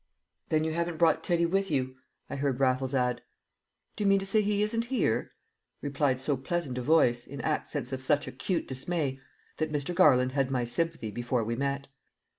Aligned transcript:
"Then 0.49 0.63
you 0.63 0.71
haven't 0.73 0.97
brought 0.97 1.23
Teddy 1.23 1.45
with 1.45 1.69
you?" 1.69 1.95
I 2.27 2.35
heard 2.35 2.59
Raffles 2.59 2.95
add. 2.95 3.21
"Do 3.95 4.03
you 4.03 4.07
mean 4.07 4.17
to 4.17 4.25
say 4.25 4.41
he 4.41 4.63
isn't 4.63 4.85
here?" 4.85 5.29
replied 5.79 6.19
so 6.19 6.35
pleasant 6.35 6.79
a 6.79 6.81
voice 6.81 7.27
in 7.27 7.39
accents 7.41 7.93
of 7.93 8.01
such 8.01 8.25
acute 8.25 8.67
dismay 8.67 9.19
that 9.57 9.71
Mr. 9.71 9.93
Garland 9.93 10.31
had 10.31 10.49
my 10.49 10.65
sympathy 10.65 11.11
before 11.11 11.43
we 11.43 11.55
met. 11.55 11.87